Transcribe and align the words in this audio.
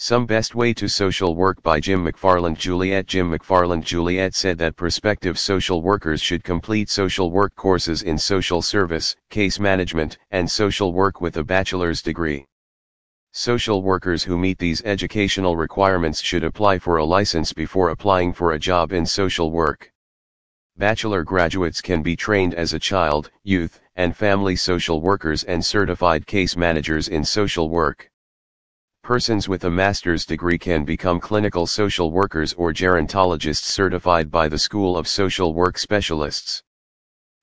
Some 0.00 0.26
Best 0.26 0.54
Way 0.54 0.74
to 0.74 0.88
Social 0.88 1.34
Work 1.34 1.60
by 1.64 1.80
Jim 1.80 2.06
McFarland 2.06 2.56
Juliet 2.56 3.08
Jim 3.08 3.36
McFarland 3.36 3.82
Juliet 3.82 4.32
said 4.32 4.56
that 4.58 4.76
prospective 4.76 5.40
social 5.40 5.82
workers 5.82 6.22
should 6.22 6.44
complete 6.44 6.88
social 6.88 7.32
work 7.32 7.52
courses 7.56 8.02
in 8.02 8.16
social 8.16 8.62
service, 8.62 9.16
case 9.28 9.58
management, 9.58 10.16
and 10.30 10.48
social 10.48 10.92
work 10.92 11.20
with 11.20 11.36
a 11.36 11.42
bachelor's 11.42 12.00
degree. 12.00 12.46
Social 13.32 13.82
workers 13.82 14.22
who 14.22 14.38
meet 14.38 14.58
these 14.58 14.84
educational 14.84 15.56
requirements 15.56 16.20
should 16.20 16.44
apply 16.44 16.78
for 16.78 16.98
a 16.98 17.04
license 17.04 17.52
before 17.52 17.88
applying 17.88 18.32
for 18.32 18.52
a 18.52 18.58
job 18.60 18.92
in 18.92 19.04
social 19.04 19.50
work. 19.50 19.90
Bachelor 20.76 21.24
graduates 21.24 21.80
can 21.80 22.04
be 22.04 22.14
trained 22.14 22.54
as 22.54 22.72
a 22.72 22.78
child, 22.78 23.32
youth, 23.42 23.80
and 23.96 24.16
family 24.16 24.54
social 24.54 25.00
workers 25.00 25.42
and 25.42 25.66
certified 25.66 26.24
case 26.24 26.56
managers 26.56 27.08
in 27.08 27.24
social 27.24 27.68
work. 27.68 28.08
Persons 29.08 29.48
with 29.48 29.64
a 29.64 29.70
master's 29.70 30.26
degree 30.26 30.58
can 30.58 30.84
become 30.84 31.18
clinical 31.18 31.66
social 31.66 32.10
workers 32.10 32.52
or 32.52 32.74
gerontologists 32.74 33.64
certified 33.64 34.30
by 34.30 34.48
the 34.48 34.58
School 34.58 34.98
of 34.98 35.08
Social 35.08 35.54
Work 35.54 35.78
Specialists. 35.78 36.62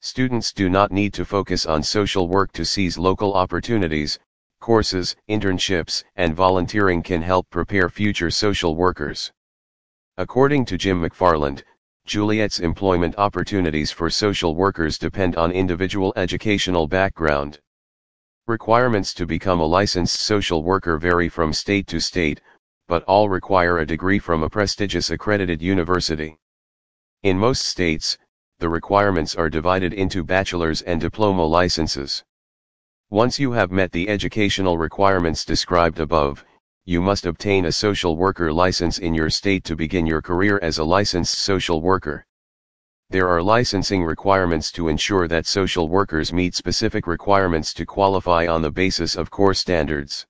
Students 0.00 0.52
do 0.52 0.68
not 0.68 0.90
need 0.90 1.14
to 1.14 1.24
focus 1.24 1.64
on 1.64 1.80
social 1.84 2.26
work 2.26 2.50
to 2.54 2.64
seize 2.64 2.98
local 2.98 3.34
opportunities, 3.34 4.18
courses, 4.60 5.14
internships, 5.30 6.02
and 6.16 6.34
volunteering 6.34 7.00
can 7.00 7.22
help 7.22 7.48
prepare 7.48 7.88
future 7.88 8.28
social 8.28 8.74
workers. 8.74 9.30
According 10.16 10.64
to 10.64 10.76
Jim 10.76 11.00
McFarland, 11.00 11.62
Juliet's 12.06 12.58
employment 12.58 13.14
opportunities 13.18 13.92
for 13.92 14.10
social 14.10 14.56
workers 14.56 14.98
depend 14.98 15.36
on 15.36 15.52
individual 15.52 16.12
educational 16.16 16.88
background. 16.88 17.60
Requirements 18.48 19.14
to 19.14 19.24
become 19.24 19.60
a 19.60 19.64
licensed 19.64 20.18
social 20.18 20.64
worker 20.64 20.98
vary 20.98 21.28
from 21.28 21.52
state 21.52 21.86
to 21.86 22.00
state, 22.00 22.40
but 22.88 23.04
all 23.04 23.28
require 23.28 23.78
a 23.78 23.86
degree 23.86 24.18
from 24.18 24.42
a 24.42 24.50
prestigious 24.50 25.10
accredited 25.10 25.62
university. 25.62 26.36
In 27.22 27.38
most 27.38 27.62
states, 27.62 28.18
the 28.58 28.68
requirements 28.68 29.36
are 29.36 29.48
divided 29.48 29.92
into 29.92 30.24
bachelor's 30.24 30.82
and 30.82 31.00
diploma 31.00 31.46
licenses. 31.46 32.24
Once 33.10 33.38
you 33.38 33.52
have 33.52 33.70
met 33.70 33.92
the 33.92 34.08
educational 34.08 34.76
requirements 34.76 35.44
described 35.44 36.00
above, 36.00 36.44
you 36.84 37.00
must 37.00 37.26
obtain 37.26 37.66
a 37.66 37.72
social 37.72 38.16
worker 38.16 38.52
license 38.52 38.98
in 38.98 39.14
your 39.14 39.30
state 39.30 39.62
to 39.62 39.76
begin 39.76 40.04
your 40.04 40.20
career 40.20 40.58
as 40.62 40.78
a 40.78 40.84
licensed 40.84 41.38
social 41.38 41.80
worker. 41.80 42.26
There 43.12 43.28
are 43.28 43.42
licensing 43.42 44.02
requirements 44.02 44.72
to 44.72 44.88
ensure 44.88 45.28
that 45.28 45.44
social 45.44 45.86
workers 45.86 46.32
meet 46.32 46.54
specific 46.54 47.06
requirements 47.06 47.74
to 47.74 47.84
qualify 47.84 48.46
on 48.46 48.62
the 48.62 48.70
basis 48.70 49.16
of 49.16 49.30
core 49.30 49.52
standards. 49.52 50.24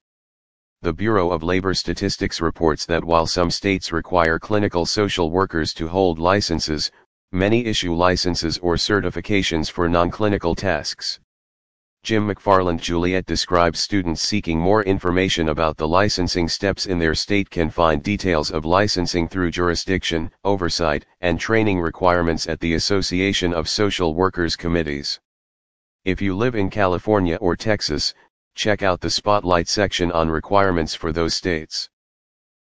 The 0.80 0.92
Bureau 0.92 1.30
of 1.30 1.44
Labor 1.44 1.74
Statistics 1.74 2.40
reports 2.40 2.84
that 2.86 3.04
while 3.04 3.28
some 3.28 3.52
states 3.52 3.92
require 3.92 4.40
clinical 4.40 4.84
social 4.84 5.30
workers 5.30 5.72
to 5.74 5.86
hold 5.86 6.18
licenses, 6.18 6.90
many 7.30 7.64
issue 7.66 7.94
licenses 7.94 8.58
or 8.58 8.74
certifications 8.74 9.70
for 9.70 9.88
non-clinical 9.88 10.56
tasks. 10.56 11.20
Jim 12.04 12.26
McFarland 12.26 12.80
Juliet 12.80 13.26
describes 13.26 13.78
students 13.78 14.22
seeking 14.22 14.58
more 14.58 14.82
information 14.82 15.50
about 15.50 15.76
the 15.76 15.86
licensing 15.86 16.48
steps 16.48 16.86
in 16.86 16.98
their 16.98 17.14
state 17.14 17.48
can 17.48 17.70
find 17.70 18.02
details 18.02 18.50
of 18.50 18.64
licensing 18.64 19.28
through 19.28 19.52
jurisdiction, 19.52 20.28
oversight, 20.42 21.06
and 21.20 21.38
training 21.38 21.80
requirements 21.80 22.48
at 22.48 22.58
the 22.58 22.74
Association 22.74 23.54
of 23.54 23.68
Social 23.68 24.16
Workers 24.16 24.56
Committees. 24.56 25.20
If 26.04 26.20
you 26.20 26.36
live 26.36 26.56
in 26.56 26.70
California 26.70 27.36
or 27.36 27.54
Texas, 27.54 28.14
check 28.56 28.82
out 28.82 29.00
the 29.00 29.08
Spotlight 29.08 29.68
section 29.68 30.10
on 30.10 30.28
requirements 30.28 30.96
for 30.96 31.12
those 31.12 31.34
states. 31.34 31.88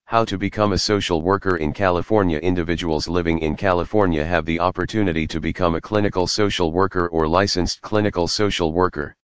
How 0.06 0.24
to 0.24 0.38
become 0.38 0.72
a 0.72 0.78
social 0.78 1.22
worker 1.22 1.58
in 1.58 1.74
California 1.74 2.38
Individuals 2.38 3.10
living 3.10 3.40
in 3.40 3.58
California 3.58 4.24
have 4.24 4.46
the 4.46 4.62
opportunity 4.62 5.28
to 5.28 5.42
become 5.42 5.76
a 5.76 5.82
clinical 5.82 6.26
social 6.26 6.72
worker 6.72 7.10
or 7.10 7.28
licensed 7.28 7.82
clinical 7.82 8.30
social 8.30 8.72
worker. 8.72 9.18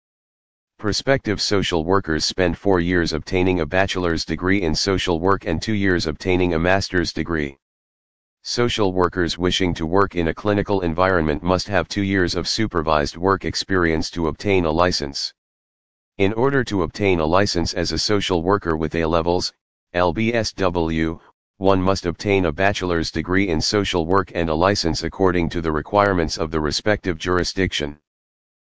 Prospective 0.79 1.41
social 1.41 1.83
workers 1.83 2.23
spend 2.23 2.57
four 2.57 2.79
years 2.79 3.11
obtaining 3.11 3.59
a 3.59 3.65
bachelor's 3.65 4.23
degree 4.23 4.61
in 4.61 4.73
social 4.73 5.19
work 5.19 5.45
and 5.45 5.61
two 5.61 5.73
years 5.73 6.07
obtaining 6.07 6.53
a 6.53 6.59
master's 6.59 7.11
degree. 7.11 7.57
Social 8.43 8.93
workers 8.93 9.37
wishing 9.37 9.73
to 9.73 9.85
work 9.85 10.15
in 10.15 10.29
a 10.29 10.33
clinical 10.33 10.79
environment 10.79 11.43
must 11.43 11.67
have 11.67 11.89
two 11.89 12.03
years 12.03 12.33
of 12.33 12.47
supervised 12.47 13.17
work 13.17 13.43
experience 13.43 14.09
to 14.11 14.29
obtain 14.29 14.63
a 14.63 14.71
license. 14.71 15.33
In 16.17 16.31
order 16.31 16.63
to 16.63 16.83
obtain 16.83 17.19
a 17.19 17.25
license 17.25 17.73
as 17.73 17.91
a 17.91 17.99
social 17.99 18.41
worker 18.41 18.77
with 18.77 18.95
A 18.95 19.03
levels, 19.03 19.51
LBSW, 19.93 21.19
one 21.57 21.81
must 21.81 22.05
obtain 22.05 22.45
a 22.45 22.53
bachelor's 22.53 23.11
degree 23.11 23.49
in 23.49 23.59
social 23.59 24.05
work 24.05 24.31
and 24.33 24.49
a 24.49 24.55
license 24.55 25.03
according 25.03 25.49
to 25.49 25.59
the 25.59 25.73
requirements 25.73 26.37
of 26.37 26.51
the 26.51 26.61
respective 26.61 27.17
jurisdiction. 27.17 27.99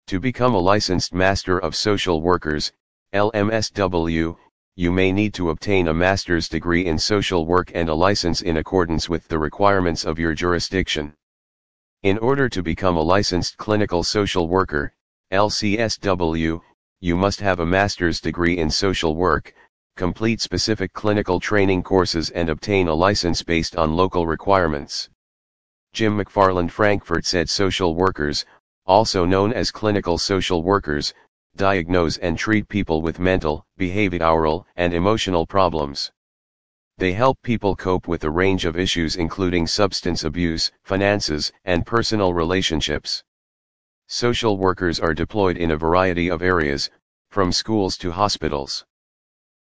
To 0.10 0.20
become 0.20 0.56
a 0.56 0.60
licensed 0.60 1.14
Master 1.14 1.60
of 1.60 1.76
Social 1.76 2.20
Workers, 2.20 2.72
LMSW, 3.14 4.36
you 4.76 4.92
may 4.92 5.12
need 5.12 5.36
to 5.36 5.52
obtain 5.52 5.88
a 5.88 5.94
master's 5.94 6.50
degree 6.50 6.88
in 6.88 6.98
social 6.98 7.46
work 7.46 7.72
and 7.76 7.90
a 7.90 7.94
license 7.94 8.42
in 8.42 8.58
accordance 8.58 9.08
with 9.08 9.28
the 9.28 9.38
requirements 9.38 10.06
of 10.06 10.18
your 10.18 10.34
jurisdiction. 10.34 11.14
In 12.02 12.18
order 12.18 12.50
to 12.50 12.64
become 12.64 12.98
a 12.98 13.04
licensed 13.04 13.58
clinical 13.58 14.02
social 14.04 14.48
worker, 14.48 14.92
LCSW, 15.32 16.60
you 17.02 17.16
must 17.16 17.40
have 17.42 17.60
a 17.60 17.66
master's 17.68 18.20
degree 18.20 18.58
in 18.58 18.72
social 18.72 19.16
work, 19.16 19.54
complete 19.96 20.42
specific 20.42 20.92
clinical 20.92 21.40
training 21.40 21.84
courses 21.84 22.32
and 22.32 22.50
obtain 22.50 22.88
a 22.88 22.96
license 22.96 23.44
based 23.44 23.76
on 23.76 23.96
local 23.96 24.26
requirements. 24.26 25.08
Jim 25.94 26.18
McFarland 26.18 26.72
Frankfurt 26.72 27.28
said 27.28 27.48
social 27.48 27.94
workers, 27.94 28.46
also 28.90 29.24
known 29.24 29.54
as 29.54 29.70
clinical 29.70 30.18
social 30.18 30.64
workers, 30.64 31.14
diagnose 31.56 32.18
and 32.18 32.40
treat 32.40 32.68
people 32.68 33.04
with 33.04 33.20
mental, 33.20 33.64
behavioral, 33.80 34.66
and 34.78 34.96
emotional 34.96 35.46
problems. 35.46 36.12
They 36.98 37.14
help 37.14 37.40
people 37.44 37.76
cope 37.76 38.08
with 38.08 38.24
a 38.24 38.32
range 38.32 38.66
of 38.66 38.80
issues 38.80 39.16
including 39.16 39.68
substance 39.68 40.24
abuse, 40.24 40.72
finances, 40.84 41.52
and 41.66 41.86
personal 41.86 42.34
relationships. 42.34 43.24
Social 44.08 44.58
workers 44.58 45.00
are 45.00 45.14
deployed 45.14 45.58
in 45.58 45.70
a 45.70 45.78
variety 45.78 46.28
of 46.28 46.42
areas, 46.42 46.90
from 47.30 47.52
schools 47.52 47.96
to 47.98 48.12
hospitals. 48.12 48.84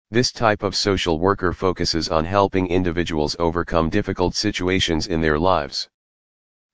This 0.09 0.31
type 0.31 0.63
of 0.63 0.75
social 0.75 1.19
worker 1.19 1.53
focuses 1.53 2.09
on 2.09 2.25
helping 2.25 2.65
individuals 2.65 3.35
overcome 3.37 3.91
difficult 3.91 4.33
situations 4.33 5.05
in 5.05 5.21
their 5.21 5.37
lives. 5.37 5.87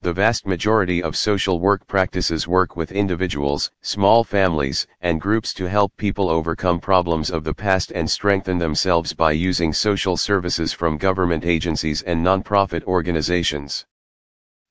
The 0.05 0.13
vast 0.13 0.45
majority 0.45 1.01
of 1.01 1.17
social 1.17 1.59
work 1.59 1.87
practices 1.87 2.47
work 2.47 2.75
with 2.75 2.91
individuals, 2.91 3.71
small 3.81 4.23
families, 4.23 4.85
and 5.01 5.19
groups 5.19 5.51
to 5.55 5.67
help 5.67 5.97
people 5.97 6.29
overcome 6.29 6.79
problems 6.79 7.31
of 7.31 7.43
the 7.43 7.55
past 7.55 7.91
and 7.91 8.07
strengthen 8.07 8.59
themselves 8.59 9.13
by 9.13 9.31
using 9.31 9.73
social 9.73 10.15
services 10.15 10.73
from 10.73 10.99
government 10.99 11.43
agencies 11.43 12.03
and 12.03 12.23
nonprofit 12.23 12.83
organizations. 12.83 13.87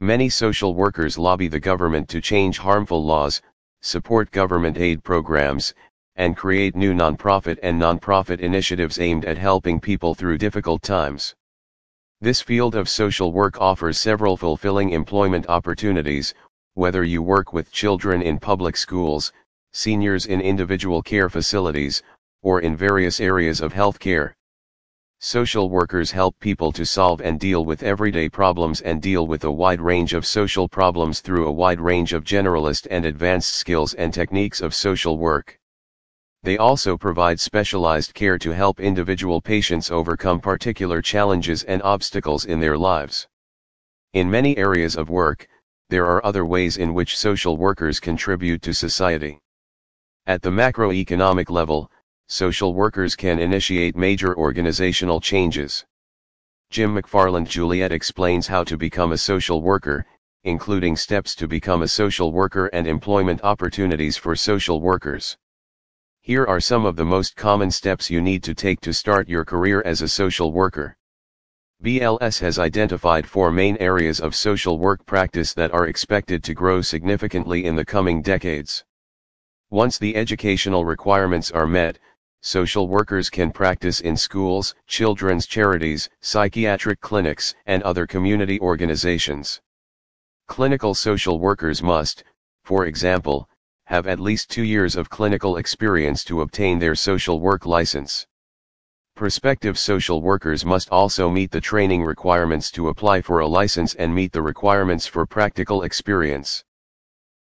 Many 0.01 0.29
social 0.29 0.73
workers 0.73 1.19
lobby 1.19 1.49
the 1.49 1.59
government 1.59 2.09
to 2.11 2.21
change 2.21 2.59
harmful 2.59 3.05
laws, 3.05 3.43
support 3.83 4.31
government 4.31 4.79
aid 4.79 5.03
programs, 5.03 5.75
and 6.15 6.37
create 6.37 6.77
new 6.77 6.95
nonprofit 6.95 7.59
and 7.61 7.83
nonprofit 7.83 8.39
initiatives 8.39 9.01
aimed 9.01 9.25
at 9.25 9.39
helping 9.39 9.81
people 9.81 10.15
through 10.15 10.39
difficult 10.39 10.81
times. 10.83 11.35
This 12.25 12.41
field 12.41 12.75
of 12.75 12.89
social 12.89 13.33
work 13.33 13.61
offers 13.61 13.99
several 13.99 14.39
fulfilling 14.39 14.89
employment 14.89 15.47
opportunities, 15.51 16.33
whether 16.73 17.05
you 17.05 17.21
work 17.21 17.53
with 17.53 17.71
children 17.71 18.23
in 18.23 18.39
public 18.39 18.79
schools, 18.79 19.31
seniors 19.75 20.25
in 20.25 20.41
individual 20.41 21.03
care 21.03 21.29
facilities, 21.29 22.03
or 22.41 22.63
in 22.63 22.79
various 22.79 23.21
areas 23.21 23.61
of 23.61 23.75
healthcare. 23.75 24.33
Social 25.21 25.69
workers 25.69 26.13
help 26.13 26.35
people 26.41 26.73
to 26.73 26.87
solve 26.87 27.21
and 27.21 27.39
deal 27.39 27.67
with 27.67 27.83
everyday 27.83 28.31
problems 28.31 28.81
and 28.81 29.03
deal 29.03 29.27
with 29.27 29.45
a 29.45 29.53
wide 29.53 29.83
range 29.83 30.15
of 30.15 30.25
social 30.25 30.67
problems 30.67 31.21
through 31.21 31.47
a 31.47 31.53
wide 31.53 31.79
range 31.79 32.15
of 32.15 32.25
generalist 32.25 32.87
and 32.91 33.05
advanced 33.05 33.53
skills 33.53 33.93
and 33.93 34.15
techniques 34.15 34.63
of 34.63 34.75
social 34.75 35.19
work. 35.19 35.61
They 36.45 36.59
also 36.59 36.99
provide 36.99 37.41
specialized 37.41 38.13
care 38.13 38.37
to 38.37 38.51
help 38.51 38.79
individual 38.79 39.41
patients 39.41 39.91
overcome 39.91 40.41
particular 40.41 41.01
challenges 41.01 41.63
and 41.63 41.81
obstacles 41.83 42.45
in 42.45 42.61
their 42.61 42.77
lives. 42.77 43.27
In 44.13 44.31
many 44.31 44.55
areas 44.59 44.95
of 44.95 45.09
work, 45.09 45.49
there 45.89 46.05
are 46.05 46.23
other 46.23 46.45
ways 46.45 46.77
in 46.77 46.93
which 46.93 47.17
social 47.17 47.57
workers 47.57 47.99
contribute 47.99 48.61
to 48.61 48.75
society. 48.75 49.41
At 50.27 50.43
the 50.43 50.51
macroeconomic 50.51 51.49
level, 51.49 51.91
social 52.29 52.75
workers 52.75 53.17
can 53.17 53.39
initiate 53.39 53.97
major 53.97 54.37
organizational 54.37 55.23
changes. 55.23 55.83
Jim 56.69 56.95
McFarland 56.95 57.49
Juliet 57.49 57.91
explains 57.91 58.47
how 58.47 58.65
to 58.65 58.77
become 58.77 59.13
a 59.13 59.17
social 59.17 59.63
worker, 59.63 60.05
including 60.43 60.95
steps 60.95 61.35
to 61.37 61.49
become 61.49 61.81
a 61.81 61.89
social 61.89 62.33
worker 62.33 62.67
and 62.75 62.87
employment 62.87 63.41
opportunities 63.43 64.19
for 64.19 64.37
social 64.37 64.83
workers. 64.83 65.39
Here 66.27 66.47
are 66.47 66.59
some 66.59 66.87
of 66.87 66.97
the 66.97 67.05
most 67.05 67.37
common 67.37 67.71
steps 67.71 68.09
you 68.09 68.23
need 68.23 68.43
to 68.45 68.55
take 68.55 68.81
to 68.81 68.95
start 68.95 69.29
your 69.29 69.45
career 69.45 69.83
as 69.85 70.01
a 70.01 70.09
social 70.09 70.53
worker. 70.53 70.97
BLS 71.83 72.41
has 72.41 72.59
identified 72.59 73.29
four 73.29 73.51
main 73.51 73.77
areas 73.77 74.21
of 74.21 74.35
social 74.35 74.79
work 74.79 75.05
practice 75.05 75.53
that 75.53 75.71
are 75.75 75.87
expected 75.87 76.43
to 76.45 76.55
grow 76.55 76.81
significantly 76.81 77.67
in 77.67 77.77
the 77.77 77.85
coming 77.85 78.23
decades. 78.23 78.83
Once 79.69 79.99
the 79.99 80.17
educational 80.17 80.87
requirements 80.87 81.51
are 81.51 81.67
met, 81.67 81.99
social 82.41 82.89
workers 82.89 83.29
can 83.29 83.53
practice 83.53 84.01
in 84.01 84.17
schools, 84.17 84.75
children's 84.87 85.45
charities, 85.45 86.09
psychiatric 86.23 87.03
clinics, 87.03 87.55
and 87.67 87.83
other 87.83 88.07
community 88.07 88.59
organizations. 88.61 89.61
Clinical 90.49 90.95
social 90.95 91.39
workers 91.39 91.83
must, 91.83 92.25
for 92.63 92.87
example, 92.87 93.47
have 93.87 94.07
at 94.07 94.19
least 94.19 94.51
two 94.51 94.63
years 94.63 94.97
of 94.97 95.11
clinical 95.11 95.59
experience 95.59 96.25
to 96.25 96.41
obtain 96.41 96.79
their 96.79 96.95
social 96.95 97.39
work 97.41 97.67
license. 97.67 98.27
Prospective 99.15 99.79
social 99.79 100.23
workers 100.23 100.65
must 100.65 100.91
also 100.91 101.31
meet 101.31 101.51
the 101.51 101.61
training 101.61 102.03
requirements 102.03 102.71
to 102.73 102.89
apply 102.89 103.21
for 103.21 103.41
a 103.41 103.47
license 103.47 103.95
and 103.95 104.13
meet 104.13 104.33
the 104.33 104.43
requirements 104.43 105.07
for 105.07 105.27
practical 105.27 105.83
experience. 105.83 106.65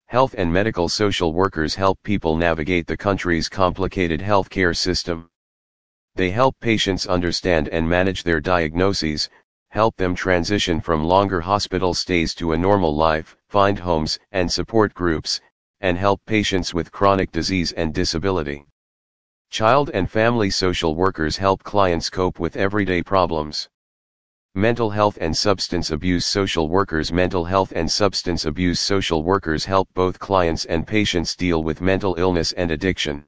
Health 0.08 0.36
and 0.38 0.54
medical 0.54 0.90
social 0.90 1.34
workers 1.34 1.74
help 1.74 1.98
people 2.04 2.36
navigate 2.36 2.86
the 2.86 2.98
country's 2.98 3.50
complicated 3.50 4.20
healthcare 4.20 4.78
system. 4.78 5.30
They 6.14 6.30
help 6.30 6.60
patients 6.60 7.08
understand 7.08 7.70
and 7.70 7.90
manage 7.90 8.22
their 8.22 8.40
diagnoses, 8.40 9.30
help 9.70 9.96
them 9.96 10.14
transition 10.14 10.80
from 10.80 11.04
longer 11.04 11.42
hospital 11.42 11.96
stays 11.96 12.36
to 12.36 12.52
a 12.52 12.58
normal 12.58 12.96
life, 12.96 13.36
find 13.48 13.80
homes 13.80 14.20
and 14.32 14.52
support 14.52 14.94
groups, 14.94 15.42
and 15.84 15.98
help 15.98 16.20
patients 16.26 16.74
with 16.74 16.92
chronic 16.92 17.32
disease 17.32 17.72
and 17.74 17.94
disability. 17.94 18.66
Child 19.52 19.92
and 19.94 20.10
family 20.10 20.50
social 20.50 20.96
workers 20.96 21.38
help 21.38 21.62
clients 21.62 22.10
cope 22.10 22.40
with 22.40 22.58
everyday 22.58 23.04
problems. 23.04 23.70
Mental 24.56 24.90
health 24.90 25.18
and 25.22 25.36
substance 25.36 25.92
abuse 25.92 26.26
social 26.26 26.70
workers 26.70 27.12
Mental 27.12 27.46
health 27.46 27.74
and 27.76 27.92
substance 27.92 28.46
abuse 28.46 28.80
social 28.80 29.22
workers 29.22 29.66
help 29.66 29.88
both 29.94 30.18
clients 30.18 30.66
and 30.66 30.88
patients 30.88 31.36
deal 31.36 31.64
with 31.64 31.82
mental 31.82 32.16
illness 32.16 32.52
and 32.54 32.72
addiction. 32.72 33.26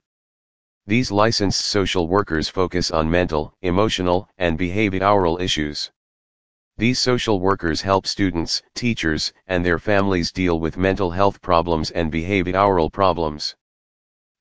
These 0.87 1.11
licensed 1.11 1.65
social 1.65 2.07
workers 2.07 2.47
focus 2.47 2.89
on 2.89 3.09
mental, 3.09 3.53
emotional, 3.63 4.29
and 4.37 4.57
behavioral 4.57 5.41
issues. 5.41 5.91
These 6.77 6.99
social 6.99 7.39
workers 7.39 7.81
help 7.81 8.05
students, 8.05 8.61
teachers, 8.73 9.31
and 9.47 9.65
their 9.65 9.79
families 9.79 10.33
deal 10.33 10.59
with 10.59 10.75
mental 10.75 11.09
health 11.09 11.41
problems 11.41 11.89
and 11.91 12.11
behavioral 12.11 12.91
problems. 12.91 13.55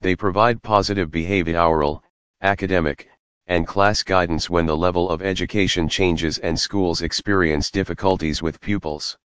They 0.01 0.17
provide 0.17 0.61
positive 0.61 1.11
behavioral, 1.11 2.03
academic, 2.43 3.09
and 3.47 3.69
class 3.69 4.03
guidance 4.03 4.51
when 4.51 4.67
the 4.67 4.77
level 4.77 5.11
of 5.11 5.23
education 5.23 5.89
changes 5.89 6.39
and 6.39 6.59
schools 6.59 7.03
experience 7.03 7.71
difficulties 7.71 8.43
with 8.43 8.61
pupils. 8.61 9.17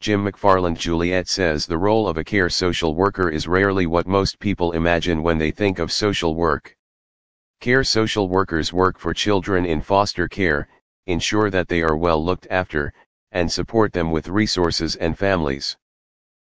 Jim 0.00 0.24
McFarland 0.24 0.78
Juliet 0.78 1.28
says 1.28 1.66
the 1.66 1.76
role 1.76 2.08
of 2.08 2.16
a 2.16 2.24
care 2.24 2.48
social 2.48 2.94
worker 2.94 3.28
is 3.28 3.46
rarely 3.46 3.86
what 3.86 4.06
most 4.06 4.38
people 4.38 4.72
imagine 4.72 5.22
when 5.22 5.36
they 5.36 5.50
think 5.50 5.78
of 5.78 5.92
social 5.92 6.34
work. 6.34 6.74
Care 7.60 7.84
social 7.84 8.28
workers 8.28 8.72
work 8.72 8.98
for 8.98 9.12
children 9.12 9.66
in 9.66 9.82
foster 9.82 10.28
care, 10.28 10.66
ensure 11.06 11.50
that 11.50 11.68
they 11.68 11.82
are 11.82 11.96
well 11.96 12.24
looked 12.24 12.46
after, 12.50 12.92
and 13.30 13.50
support 13.50 13.92
them 13.92 14.10
with 14.10 14.28
resources 14.28 14.96
and 14.96 15.18
families. 15.18 15.76